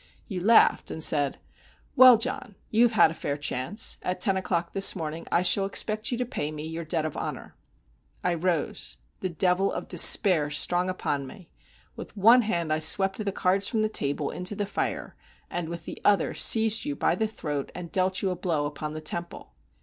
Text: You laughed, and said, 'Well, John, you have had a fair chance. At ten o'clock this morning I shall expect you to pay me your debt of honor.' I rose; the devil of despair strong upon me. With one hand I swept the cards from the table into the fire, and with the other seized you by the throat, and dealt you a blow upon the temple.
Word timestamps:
You 0.25 0.41
laughed, 0.43 0.89
and 0.89 1.03
said, 1.03 1.37
'Well, 1.95 2.17
John, 2.17 2.55
you 2.71 2.81
have 2.85 2.93
had 2.93 3.11
a 3.11 3.13
fair 3.13 3.37
chance. 3.37 3.99
At 4.01 4.19
ten 4.19 4.35
o'clock 4.35 4.73
this 4.73 4.95
morning 4.95 5.27
I 5.31 5.43
shall 5.43 5.67
expect 5.67 6.11
you 6.11 6.17
to 6.17 6.25
pay 6.25 6.51
me 6.51 6.65
your 6.65 6.83
debt 6.83 7.05
of 7.05 7.15
honor.' 7.15 7.53
I 8.23 8.33
rose; 8.33 8.97
the 9.19 9.29
devil 9.29 9.71
of 9.71 9.87
despair 9.87 10.49
strong 10.49 10.89
upon 10.89 11.27
me. 11.27 11.51
With 11.95 12.17
one 12.17 12.41
hand 12.41 12.73
I 12.73 12.79
swept 12.79 13.23
the 13.23 13.31
cards 13.31 13.67
from 13.67 13.83
the 13.83 13.89
table 13.89 14.31
into 14.31 14.55
the 14.55 14.65
fire, 14.65 15.15
and 15.51 15.69
with 15.69 15.85
the 15.85 16.01
other 16.03 16.33
seized 16.33 16.83
you 16.83 16.95
by 16.95 17.13
the 17.13 17.27
throat, 17.27 17.71
and 17.75 17.91
dealt 17.91 18.23
you 18.23 18.31
a 18.31 18.35
blow 18.35 18.65
upon 18.65 18.93
the 18.93 19.01
temple. 19.01 19.53